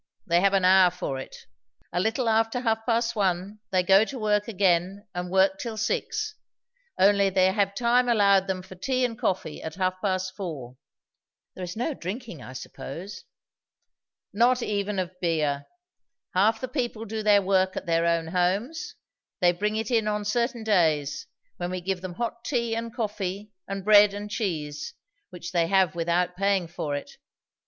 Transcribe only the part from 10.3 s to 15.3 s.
four." "There is no drinking, I suppose?" "Not even of